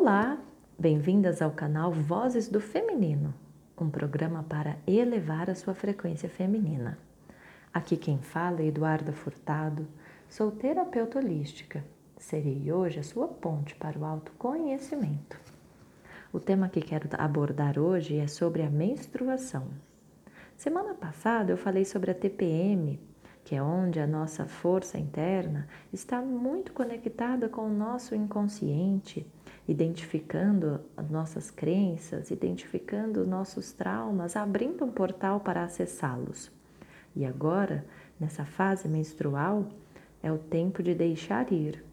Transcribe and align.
Olá, 0.00 0.38
bem-vindas 0.78 1.42
ao 1.42 1.50
canal 1.50 1.90
Vozes 1.90 2.48
do 2.48 2.60
Feminino, 2.60 3.34
um 3.76 3.90
programa 3.90 4.44
para 4.44 4.78
elevar 4.86 5.50
a 5.50 5.56
sua 5.56 5.74
frequência 5.74 6.28
feminina. 6.28 6.96
Aqui 7.74 7.96
quem 7.96 8.18
fala 8.18 8.62
é 8.62 8.66
Eduarda 8.66 9.12
Furtado, 9.12 9.88
sou 10.28 10.52
terapeuta 10.52 11.18
holística. 11.18 11.84
Serei 12.16 12.72
hoje 12.72 13.00
a 13.00 13.02
sua 13.02 13.26
ponte 13.26 13.74
para 13.74 13.98
o 13.98 14.04
autoconhecimento. 14.04 15.36
O 16.32 16.38
tema 16.38 16.68
que 16.68 16.80
quero 16.80 17.08
abordar 17.18 17.76
hoje 17.76 18.16
é 18.18 18.28
sobre 18.28 18.62
a 18.62 18.70
menstruação. 18.70 19.66
Semana 20.56 20.94
passada 20.94 21.50
eu 21.50 21.56
falei 21.56 21.84
sobre 21.84 22.12
a 22.12 22.14
TPM, 22.14 23.00
que 23.44 23.56
é 23.56 23.62
onde 23.62 23.98
a 23.98 24.06
nossa 24.06 24.46
força 24.46 24.96
interna 24.96 25.66
está 25.92 26.22
muito 26.22 26.72
conectada 26.72 27.48
com 27.48 27.62
o 27.62 27.72
nosso 27.72 28.14
inconsciente, 28.14 29.26
identificando 29.68 30.80
as 30.96 31.10
nossas 31.10 31.50
crenças, 31.50 32.30
identificando 32.30 33.26
nossos 33.26 33.70
traumas, 33.70 34.34
abrindo 34.34 34.82
um 34.82 34.90
portal 34.90 35.40
para 35.40 35.62
acessá-los. 35.62 36.50
E 37.14 37.26
agora, 37.26 37.84
nessa 38.18 38.46
fase 38.46 38.88
menstrual, 38.88 39.68
é 40.22 40.32
o 40.32 40.38
tempo 40.38 40.82
de 40.82 40.94
deixar 40.94 41.52
ir. 41.52 41.84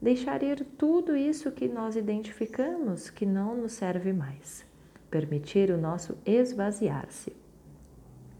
Deixar 0.00 0.44
ir 0.44 0.64
tudo 0.78 1.16
isso 1.16 1.50
que 1.50 1.66
nós 1.66 1.96
identificamos 1.96 3.10
que 3.10 3.26
não 3.26 3.56
nos 3.56 3.72
serve 3.72 4.12
mais. 4.12 4.64
Permitir 5.10 5.70
o 5.70 5.78
nosso 5.78 6.16
esvaziar-se. 6.24 7.34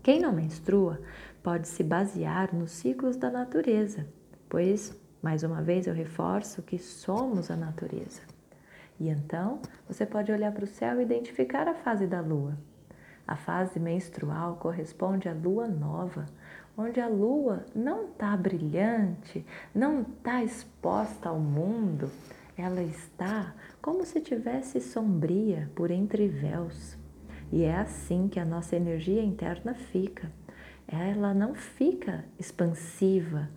Quem 0.02 0.20
não 0.20 0.32
menstrua 0.32 1.00
pode 1.42 1.66
se 1.66 1.82
basear 1.82 2.54
nos 2.54 2.70
ciclos 2.70 3.16
da 3.16 3.30
natureza, 3.30 4.06
pois, 4.48 4.94
mais 5.22 5.42
uma 5.42 5.62
vez, 5.62 5.86
eu 5.86 5.94
reforço 5.94 6.62
que 6.62 6.78
somos 6.78 7.50
a 7.50 7.56
natureza. 7.56 8.33
E 8.98 9.08
então 9.08 9.60
você 9.88 10.06
pode 10.06 10.30
olhar 10.30 10.52
para 10.52 10.64
o 10.64 10.68
céu 10.68 11.00
e 11.00 11.04
identificar 11.04 11.68
a 11.68 11.74
fase 11.74 12.06
da 12.06 12.20
lua. 12.20 12.56
A 13.26 13.36
fase 13.36 13.80
menstrual 13.80 14.56
corresponde 14.56 15.28
à 15.28 15.32
lua 15.32 15.66
nova, 15.66 16.26
onde 16.76 17.00
a 17.00 17.08
lua 17.08 17.64
não 17.74 18.10
está 18.10 18.36
brilhante, 18.36 19.44
não 19.74 20.02
está 20.02 20.44
exposta 20.44 21.28
ao 21.28 21.38
mundo, 21.38 22.10
ela 22.56 22.82
está 22.82 23.54
como 23.80 24.04
se 24.04 24.20
tivesse 24.20 24.80
sombria 24.80 25.70
por 25.74 25.90
entre 25.90 26.28
véus. 26.28 26.98
E 27.50 27.64
é 27.64 27.76
assim 27.76 28.28
que 28.28 28.38
a 28.38 28.44
nossa 28.44 28.76
energia 28.76 29.22
interna 29.22 29.74
fica 29.74 30.30
ela 30.86 31.32
não 31.32 31.54
fica 31.54 32.24
expansiva, 32.38 33.48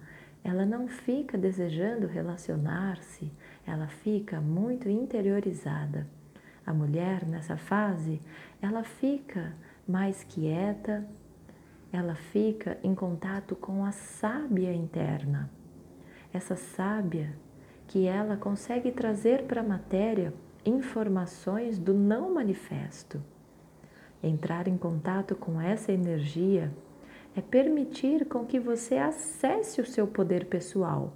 ela 0.50 0.66
não 0.66 0.88
fica 0.88 1.38
desejando 1.38 2.08
relacionar-se, 2.08 3.30
ela 3.66 3.88
fica 3.88 4.40
muito 4.40 4.90
interiorizada. 4.90 6.08
A 6.66 6.74
mulher 6.74 7.26
nessa 7.26 7.58
fase, 7.58 8.22
ela 8.62 8.82
fica 8.82 9.54
mais 9.86 10.24
quieta, 10.24 11.06
ela 11.92 12.16
fica 12.16 12.78
em 12.82 12.96
contato 12.96 13.58
com 13.58 13.84
a 13.84 13.92
sábia 13.92 14.74
interna. 14.74 15.52
Essa 16.32 16.56
sábia 16.56 17.38
que 17.86 18.08
ela 18.08 18.38
consegue 18.38 18.90
trazer 18.90 19.44
para 19.44 19.60
a 19.60 19.68
matéria 19.68 20.34
informações 20.66 21.78
do 21.78 21.94
não 21.94 22.34
manifesto. 22.34 23.22
Entrar 24.24 24.70
em 24.70 24.78
contato 24.78 25.36
com 25.36 25.60
essa 25.60 25.92
energia 25.92 26.72
é 27.38 27.42
permitir 27.42 28.26
com 28.26 28.44
que 28.48 28.60
você 28.60 28.96
acesse 28.96 29.80
o 29.80 29.86
seu 29.86 30.08
poder 30.08 30.46
pessoal, 30.46 31.14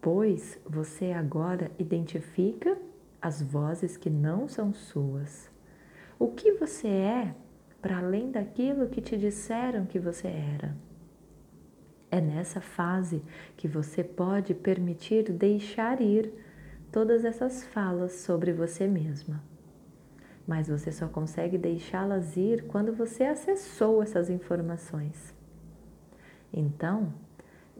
pois 0.00 0.56
você 0.64 1.10
agora 1.10 1.68
identifica 1.80 2.78
as 3.20 3.42
vozes 3.42 3.96
que 3.96 4.08
não 4.08 4.46
são 4.46 4.72
suas. 4.72 5.50
O 6.16 6.28
que 6.28 6.52
você 6.52 6.86
é 6.86 7.34
para 7.80 7.98
além 7.98 8.30
daquilo 8.30 8.88
que 8.88 9.00
te 9.00 9.16
disseram 9.16 9.84
que 9.84 9.98
você 9.98 10.28
era. 10.28 10.76
É 12.08 12.20
nessa 12.20 12.60
fase 12.60 13.20
que 13.56 13.66
você 13.66 14.04
pode 14.04 14.54
permitir 14.54 15.32
deixar 15.32 16.00
ir 16.00 16.32
todas 16.92 17.24
essas 17.24 17.64
falas 17.64 18.12
sobre 18.12 18.52
você 18.52 18.86
mesma. 18.86 19.42
Mas 20.46 20.68
você 20.68 20.90
só 20.90 21.08
consegue 21.08 21.56
deixá-las 21.56 22.36
ir 22.36 22.64
quando 22.64 22.92
você 22.92 23.24
acessou 23.24 24.02
essas 24.02 24.28
informações. 24.28 25.34
Então, 26.52 27.12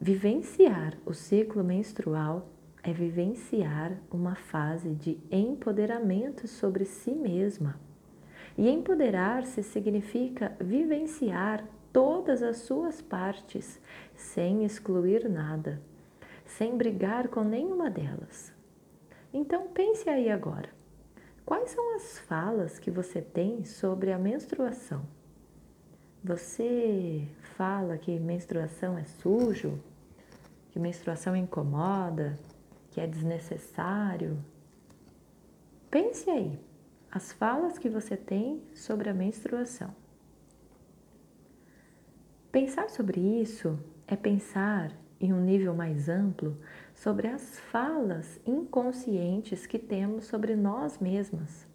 vivenciar 0.00 0.96
o 1.04 1.12
ciclo 1.12 1.62
menstrual 1.62 2.48
é 2.82 2.92
vivenciar 2.92 3.92
uma 4.10 4.34
fase 4.34 4.94
de 4.94 5.18
empoderamento 5.30 6.48
sobre 6.48 6.84
si 6.84 7.12
mesma. 7.12 7.78
E 8.56 8.68
empoderar-se 8.68 9.62
significa 9.62 10.54
vivenciar 10.60 11.64
todas 11.92 12.42
as 12.42 12.58
suas 12.58 13.00
partes, 13.00 13.80
sem 14.14 14.64
excluir 14.64 15.28
nada, 15.28 15.80
sem 16.44 16.76
brigar 16.76 17.28
com 17.28 17.44
nenhuma 17.44 17.88
delas. 17.88 18.52
Então 19.32 19.68
pense 19.68 20.08
aí 20.08 20.30
agora. 20.30 20.68
Quais 21.52 21.68
são 21.68 21.94
as 21.96 22.18
falas 22.20 22.78
que 22.78 22.90
você 22.90 23.20
tem 23.20 23.62
sobre 23.62 24.10
a 24.10 24.16
menstruação? 24.16 25.06
Você 26.24 27.28
fala 27.58 27.98
que 27.98 28.18
menstruação 28.18 28.96
é 28.96 29.04
sujo, 29.04 29.78
que 30.70 30.78
menstruação 30.78 31.36
incomoda, 31.36 32.38
que 32.90 33.02
é 33.02 33.06
desnecessário. 33.06 34.42
Pense 35.90 36.30
aí, 36.30 36.58
as 37.10 37.32
falas 37.32 37.76
que 37.76 37.90
você 37.90 38.16
tem 38.16 38.62
sobre 38.74 39.10
a 39.10 39.14
menstruação. 39.14 39.94
Pensar 42.50 42.88
sobre 42.88 43.20
isso 43.20 43.78
é 44.06 44.16
pensar 44.16 44.90
em 45.22 45.32
um 45.32 45.40
nível 45.40 45.72
mais 45.72 46.08
amplo 46.08 46.58
sobre 46.92 47.28
as 47.28 47.60
falas 47.70 48.40
inconscientes 48.44 49.64
que 49.64 49.78
temos 49.78 50.24
sobre 50.24 50.56
nós 50.56 50.98
mesmas. 50.98 51.66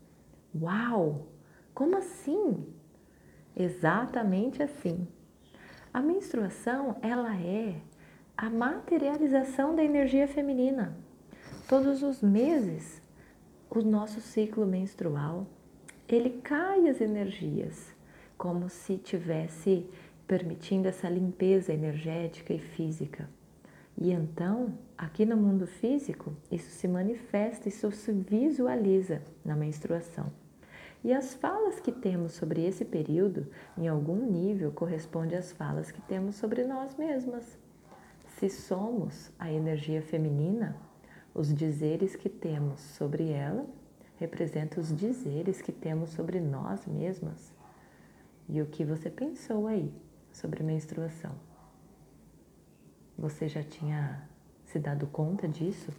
Uau! 0.53 1.27
Como 1.73 1.97
assim? 1.97 2.67
Exatamente 3.55 4.61
assim. 4.61 5.07
A 5.93 6.01
menstruação, 6.01 6.97
ela 7.01 7.35
é 7.39 7.81
a 8.35 8.49
materialização 8.49 9.75
da 9.75 9.83
energia 9.83 10.27
feminina. 10.27 10.97
Todos 11.67 12.03
os 12.03 12.21
meses, 12.21 13.01
o 13.69 13.81
nosso 13.81 14.19
ciclo 14.19 14.65
menstrual, 14.65 15.47
ele 16.07 16.41
cai 16.41 16.87
as 16.87 17.01
energias, 17.01 17.95
como 18.37 18.69
se 18.69 18.97
tivesse 18.97 19.89
permitindo 20.27 20.87
essa 20.87 21.09
limpeza 21.09 21.73
energética 21.73 22.53
e 22.53 22.59
física. 22.59 23.29
E 23.99 24.11
então, 24.11 24.77
aqui 24.95 25.25
no 25.25 25.35
mundo 25.35 25.65
físico, 25.65 26.35
isso 26.51 26.69
se 26.69 26.87
manifesta, 26.87 27.67
isso 27.67 27.91
se 27.91 28.11
visualiza 28.11 29.23
na 29.43 29.55
menstruação. 29.55 30.31
E 31.03 31.11
as 31.11 31.33
falas 31.33 31.79
que 31.79 31.91
temos 31.91 32.33
sobre 32.33 32.63
esse 32.63 32.85
período, 32.85 33.47
em 33.77 33.87
algum 33.87 34.29
nível, 34.29 34.71
corresponde 34.71 35.35
às 35.35 35.51
falas 35.51 35.89
que 35.89 36.01
temos 36.01 36.35
sobre 36.35 36.63
nós 36.63 36.95
mesmas. 36.95 37.57
Se 38.37 38.49
somos 38.49 39.31
a 39.39 39.51
energia 39.51 40.01
feminina, 40.01 40.75
os 41.33 41.53
dizeres 41.53 42.15
que 42.15 42.29
temos 42.29 42.81
sobre 42.81 43.31
ela 43.31 43.65
representam 44.17 44.81
os 44.81 44.95
dizeres 44.95 45.61
que 45.61 45.71
temos 45.71 46.09
sobre 46.09 46.39
nós 46.39 46.85
mesmas. 46.85 47.53
E 48.49 48.61
o 48.61 48.65
que 48.65 48.83
você 48.83 49.09
pensou 49.09 49.67
aí 49.67 49.91
sobre 50.31 50.63
menstruação? 50.63 51.46
Você 53.17 53.47
já 53.47 53.63
tinha 53.63 54.21
se 54.65 54.77
dado 54.77 55.07
conta 55.07 55.47
disso? 55.47 55.91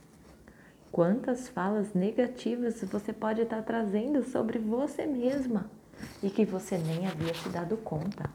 Quantas 0.93 1.49
falas 1.49 1.93
negativas 1.93 2.81
você 2.83 3.13
pode 3.13 3.43
estar 3.43 3.63
trazendo 3.63 4.23
sobre 4.23 4.59
você 4.59 5.05
mesma 5.05 5.69
e 6.23 6.31
que 6.31 6.45
você 6.45 6.79
nem 6.79 7.07
havia 7.07 7.35
se 7.35 7.49
dado 7.49 7.77
conta. 7.79 8.31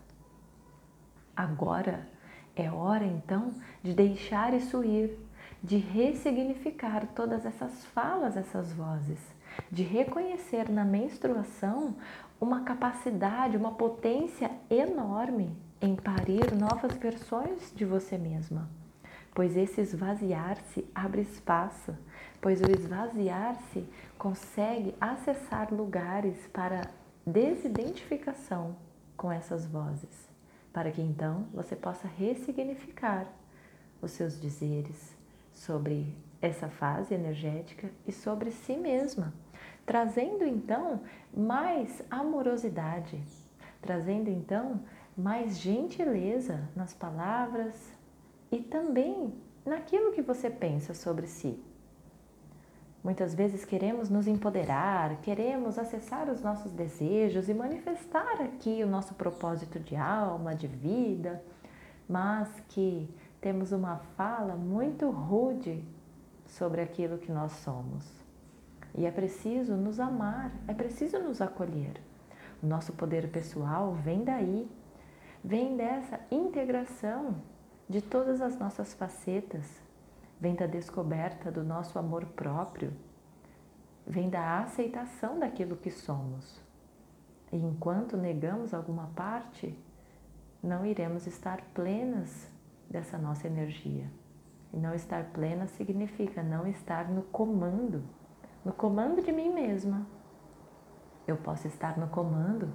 Agora 1.35 2.07
é 2.55 2.69
hora 2.69 3.05
então 3.05 3.53
de 3.81 3.93
deixar 3.93 4.53
isso 4.53 4.83
ir, 4.83 5.17
de 5.63 5.77
ressignificar 5.77 7.07
todas 7.15 7.45
essas 7.45 7.85
falas, 7.85 8.37
essas 8.37 8.71
vozes, 8.73 9.19
de 9.71 9.83
reconhecer 9.83 10.69
na 10.69 10.83
menstruação 10.83 11.95
uma 12.39 12.61
capacidade, 12.61 13.57
uma 13.57 13.71
potência 13.71 14.51
enorme 14.69 15.55
em 15.83 15.97
parir 15.97 16.55
novas 16.55 16.95
versões 16.95 17.73
de 17.75 17.83
você 17.83 18.17
mesma. 18.17 18.69
Pois 19.35 19.57
esse 19.57 19.81
esvaziar-se 19.81 20.89
abre 20.95 21.23
espaço, 21.23 21.93
pois 22.39 22.61
o 22.61 22.71
esvaziar-se 22.71 23.85
consegue 24.17 24.95
acessar 25.01 25.73
lugares 25.73 26.47
para 26.53 26.89
desidentificação 27.27 28.77
com 29.17 29.29
essas 29.29 29.65
vozes, 29.65 30.29
para 30.71 30.89
que 30.89 31.01
então 31.01 31.47
você 31.53 31.75
possa 31.75 32.07
ressignificar 32.07 33.27
os 34.01 34.11
seus 34.11 34.39
dizeres 34.39 35.17
sobre 35.51 36.15
essa 36.41 36.69
fase 36.69 37.13
energética 37.13 37.89
e 38.07 38.11
sobre 38.13 38.51
si 38.51 38.77
mesma, 38.77 39.33
trazendo 39.85 40.45
então 40.45 41.01
mais 41.35 42.01
amorosidade, 42.09 43.21
trazendo 43.81 44.29
então 44.29 44.79
mais 45.17 45.59
gentileza 45.59 46.67
nas 46.75 46.93
palavras 46.93 47.93
e 48.51 48.59
também 48.59 49.33
naquilo 49.65 50.11
que 50.11 50.21
você 50.21 50.49
pensa 50.49 50.93
sobre 50.93 51.27
si. 51.27 51.61
Muitas 53.03 53.35
vezes 53.35 53.65
queremos 53.65 54.09
nos 54.09 54.27
empoderar, 54.27 55.17
queremos 55.17 55.77
acessar 55.77 56.29
os 56.29 56.41
nossos 56.41 56.71
desejos 56.71 57.49
e 57.49 57.53
manifestar 57.53 58.41
aqui 58.41 58.81
o 58.81 58.87
nosso 58.87 59.13
propósito 59.15 59.77
de 59.77 59.95
alma, 59.95 60.55
de 60.55 60.67
vida, 60.67 61.43
mas 62.07 62.47
que 62.69 63.09
temos 63.41 63.73
uma 63.73 63.97
fala 64.15 64.55
muito 64.55 65.09
rude 65.09 65.83
sobre 66.45 66.81
aquilo 66.81 67.17
que 67.17 67.31
nós 67.31 67.51
somos. 67.51 68.09
E 68.95 69.05
é 69.05 69.11
preciso 69.11 69.75
nos 69.75 69.99
amar, 69.99 70.51
é 70.65 70.73
preciso 70.73 71.19
nos 71.19 71.41
acolher. 71.41 71.99
O 72.61 72.65
nosso 72.65 72.93
poder 72.93 73.29
pessoal 73.31 73.93
vem 73.93 74.23
daí, 74.23 74.69
vem 75.43 75.75
dessa 75.75 76.19
integração 76.31 77.35
de 77.89 78.01
todas 78.01 78.41
as 78.41 78.57
nossas 78.57 78.93
facetas, 78.93 79.81
vem 80.39 80.55
da 80.55 80.65
descoberta 80.65 81.51
do 81.51 81.63
nosso 81.63 81.99
amor 81.99 82.25
próprio, 82.27 82.93
vem 84.07 84.29
da 84.29 84.59
aceitação 84.59 85.39
daquilo 85.39 85.75
que 85.75 85.91
somos. 85.91 86.61
E 87.51 87.57
enquanto 87.57 88.17
negamos 88.17 88.73
alguma 88.73 89.07
parte, 89.15 89.77
não 90.61 90.85
iremos 90.85 91.27
estar 91.27 91.61
plenas 91.73 92.49
dessa 92.89 93.17
nossa 93.17 93.47
energia. 93.47 94.09
E 94.71 94.77
não 94.77 94.95
estar 94.95 95.25
plena 95.25 95.67
significa 95.67 96.41
não 96.41 96.65
estar 96.65 97.09
no 97.09 97.21
comando, 97.23 98.03
no 98.65 98.73
comando 98.73 99.21
de 99.21 99.31
mim 99.31 99.53
mesma. 99.53 100.07
Eu 101.27 101.37
posso 101.37 101.67
estar 101.67 101.97
no 101.97 102.07
comando, 102.07 102.73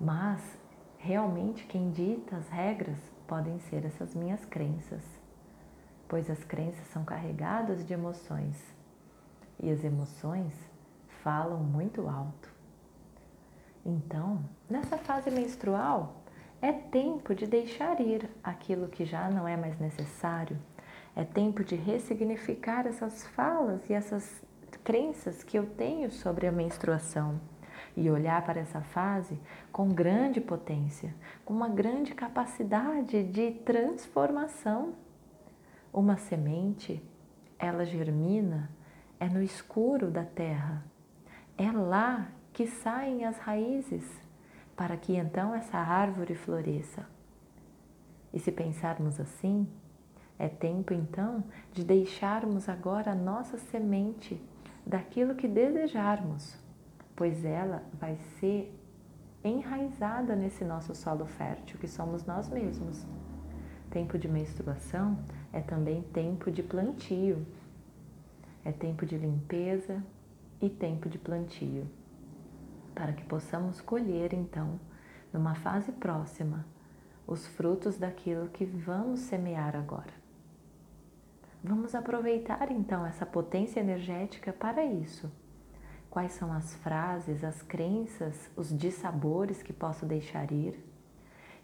mas 0.00 0.58
realmente 1.06 1.64
quem 1.66 1.92
dita 1.92 2.36
as 2.36 2.48
regras 2.48 2.98
podem 3.28 3.60
ser 3.60 3.84
essas 3.84 4.12
minhas 4.12 4.44
crenças, 4.44 5.04
pois 6.08 6.28
as 6.28 6.42
crenças 6.42 6.84
são 6.88 7.04
carregadas 7.04 7.86
de 7.86 7.92
emoções 7.92 8.74
e 9.62 9.70
as 9.70 9.84
emoções 9.84 10.52
falam 11.22 11.58
muito 11.58 12.08
alto. 12.08 12.52
Então, 13.84 14.44
nessa 14.68 14.98
fase 14.98 15.30
menstrual, 15.30 16.24
é 16.60 16.72
tempo 16.72 17.36
de 17.36 17.46
deixar 17.46 18.00
ir 18.00 18.28
aquilo 18.42 18.88
que 18.88 19.04
já 19.04 19.30
não 19.30 19.46
é 19.46 19.56
mais 19.56 19.78
necessário. 19.78 20.58
É 21.14 21.22
tempo 21.22 21.62
de 21.62 21.76
ressignificar 21.76 22.84
essas 22.84 23.24
falas 23.28 23.88
e 23.88 23.92
essas 23.92 24.42
crenças 24.82 25.44
que 25.44 25.56
eu 25.56 25.66
tenho 25.66 26.10
sobre 26.10 26.48
a 26.48 26.52
menstruação 26.52 27.40
e 27.96 28.10
olhar 28.10 28.44
para 28.44 28.60
essa 28.60 28.80
fase 28.80 29.40
com 29.72 29.88
grande 29.88 30.40
potência, 30.40 31.14
com 31.44 31.54
uma 31.54 31.68
grande 31.68 32.14
capacidade 32.14 33.24
de 33.24 33.52
transformação. 33.52 34.94
Uma 35.92 36.16
semente, 36.16 37.02
ela 37.58 37.86
germina, 37.86 38.70
é 39.18 39.28
no 39.28 39.42
escuro 39.42 40.10
da 40.10 40.24
terra. 40.24 40.84
É 41.56 41.72
lá 41.72 42.28
que 42.52 42.66
saem 42.66 43.24
as 43.24 43.38
raízes 43.38 44.04
para 44.76 44.96
que 44.96 45.16
então 45.16 45.54
essa 45.54 45.78
árvore 45.78 46.34
floresça. 46.34 47.06
E 48.32 48.38
se 48.38 48.52
pensarmos 48.52 49.18
assim, 49.18 49.66
é 50.38 50.48
tempo 50.48 50.92
então 50.92 51.42
de 51.72 51.82
deixarmos 51.82 52.68
agora 52.68 53.12
a 53.12 53.14
nossa 53.14 53.56
semente 53.56 54.38
daquilo 54.84 55.34
que 55.34 55.48
desejarmos, 55.48 56.56
pois 57.16 57.44
ela 57.44 57.82
vai 57.94 58.16
ser 58.38 58.72
enraizada 59.42 60.36
nesse 60.36 60.64
nosso 60.64 60.94
solo 60.94 61.26
fértil 61.26 61.78
que 61.78 61.88
somos 61.88 62.24
nós 62.24 62.48
mesmos. 62.48 63.04
Tempo 63.90 64.18
de 64.18 64.28
menstruação 64.28 65.18
é 65.52 65.60
também 65.60 66.02
tempo 66.02 66.50
de 66.50 66.62
plantio, 66.62 67.44
é 68.64 68.70
tempo 68.70 69.04
de 69.04 69.16
limpeza 69.16 70.02
e 70.60 70.68
tempo 70.68 71.08
de 71.08 71.18
plantio 71.18 71.86
para 72.96 73.12
que 73.12 73.22
possamos 73.24 73.82
colher 73.82 74.32
então, 74.32 74.80
numa 75.30 75.54
fase 75.54 75.92
próxima, 75.92 76.64
os 77.26 77.46
frutos 77.46 77.98
daquilo 77.98 78.48
que 78.48 78.64
vamos 78.64 79.20
semear 79.20 79.76
agora. 79.76 80.14
Vamos 81.62 81.94
aproveitar 81.94 82.72
então 82.72 83.04
essa 83.04 83.26
potência 83.26 83.80
energética 83.80 84.50
para 84.50 84.82
isso. 84.82 85.30
Quais 86.16 86.32
são 86.32 86.50
as 86.50 86.74
frases, 86.76 87.44
as 87.44 87.60
crenças, 87.60 88.50
os 88.56 88.74
dissabores 88.74 89.62
que 89.62 89.70
posso 89.70 90.06
deixar 90.06 90.50
ir? 90.50 90.82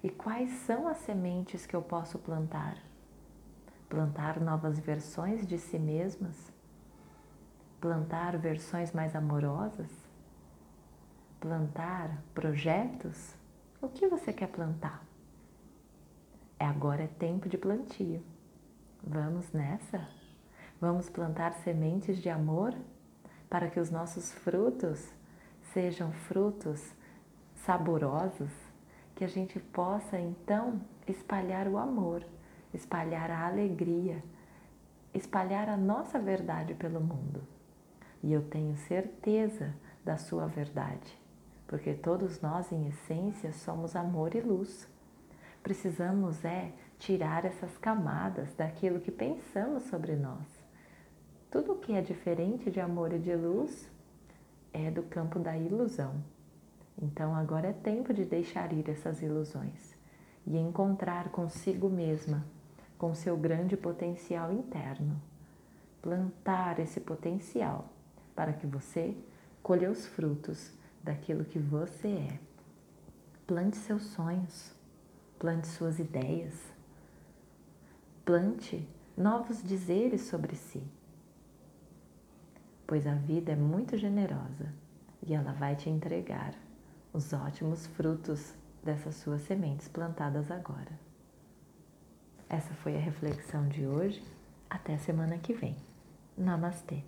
E 0.05 0.11
quais 0.11 0.51
são 0.67 0.87
as 0.87 0.99
sementes 0.99 1.65
que 1.65 1.75
eu 1.75 1.81
posso 1.81 2.19
plantar? 2.19 2.77
Plantar 3.89 4.39
novas 4.39 4.79
versões 4.79 5.47
de 5.47 5.57
si 5.57 5.79
mesmas? 5.79 6.53
Plantar 7.81 8.37
versões 8.37 8.93
mais 8.93 9.17
amorosas? 9.17 9.89
plantar 11.41 12.23
projetos, 12.35 13.35
o 13.81 13.89
que 13.89 14.07
você 14.07 14.35
quer 14.35 14.49
plantar? 14.49 15.03
É 16.59 16.67
agora 16.67 17.05
é 17.05 17.09
tempo 17.09 17.49
de 17.49 17.57
plantio. 17.57 18.23
Vamos 19.03 19.51
nessa? 19.51 20.07
Vamos 20.79 21.09
plantar 21.09 21.55
sementes 21.55 22.19
de 22.19 22.29
amor 22.29 22.77
para 23.53 23.69
que 23.69 23.79
os 23.79 23.91
nossos 23.91 24.33
frutos 24.33 25.13
sejam 25.75 26.11
frutos 26.11 26.95
saborosos, 27.55 28.51
que 29.15 29.25
a 29.25 29.29
gente 29.29 29.61
possa 29.61 30.19
então 30.19 30.81
espalhar 31.07 31.69
o 31.69 31.77
amor, 31.77 32.25
espalhar 32.73 33.31
a 33.31 33.47
alegria, 33.47 34.25
espalhar 35.13 35.69
a 35.69 35.77
nossa 35.77 36.19
verdade 36.19 36.73
pelo 36.73 36.99
mundo. 36.99 37.47
E 38.23 38.33
eu 38.33 38.41
tenho 38.49 38.75
certeza 38.75 39.75
da 40.03 40.17
sua 40.17 40.47
verdade 40.47 41.21
porque 41.73 41.95
todos 41.95 42.39
nós, 42.43 42.71
em 42.71 42.89
essência, 42.89 43.51
somos 43.51 43.97
amor 43.97 44.35
e 44.35 44.43
luz. 44.43 44.87
Precisamos 45.63 46.45
é 46.45 46.71
tirar 46.99 47.47
essas 47.47 47.79
camadas 47.79 48.55
daquilo 48.55 49.01
que 49.01 49.11
pensamos 49.11 49.85
sobre 49.85 50.15
nós. 50.15 50.62
Tudo 51.53 51.75
que 51.75 51.93
é 51.93 52.01
diferente 52.01 52.71
de 52.71 52.81
amor 52.81 53.13
e 53.13 53.19
de 53.19 53.37
luz 53.37 53.87
é 54.73 54.91
do 54.91 55.03
campo 55.03 55.39
da 55.39 55.55
ilusão. 55.55 56.15
Então 57.01 57.37
agora 57.37 57.69
é 57.69 57.73
tempo 57.75 58.15
de 58.15 58.25
deixar 58.25 58.73
ir 58.73 58.89
essas 58.89 59.21
ilusões 59.21 59.95
e 60.47 60.57
encontrar 60.57 61.29
consigo 61.29 61.91
mesma, 61.91 62.43
com 62.97 63.15
seu 63.15 63.37
grande 63.37 63.77
potencial 63.77 64.51
interno. 64.51 65.21
Plantar 66.01 66.79
esse 66.79 67.01
potencial 67.01 67.85
para 68.35 68.55
que 68.55 68.67
você 68.67 69.15
colha 69.63 69.91
os 69.91 70.07
frutos 70.07 70.73
daquilo 71.05 71.45
que 71.45 71.59
você 71.59 72.09
é. 72.09 72.39
Plante 73.47 73.77
seus 73.77 74.05
sonhos, 74.05 74.75
plante 75.39 75.67
suas 75.67 75.99
ideias, 75.99 76.55
plante 78.25 78.89
novos 79.15 79.63
dizeres 79.63 80.23
sobre 80.23 80.57
si, 80.57 80.83
pois 82.93 83.07
a 83.07 83.15
vida 83.15 83.53
é 83.53 83.57
muito 83.57 83.97
generosa 83.97 84.71
e 85.27 85.33
ela 85.33 85.55
vai 85.55 85.75
te 85.75 85.89
entregar 85.89 86.53
os 87.11 87.33
ótimos 87.33 87.87
frutos 87.87 88.53
dessas 88.85 89.15
suas 89.15 89.41
sementes 89.41 89.89
plantadas 89.89 90.51
agora. 90.51 90.93
Essa 92.51 92.75
foi 92.75 92.95
a 92.95 93.01
reflexão 93.01 93.67
de 93.67 93.87
hoje. 93.87 94.23
Até 94.69 94.99
semana 94.99 95.39
que 95.39 95.55
vem. 95.55 95.75
Namastê! 96.37 97.03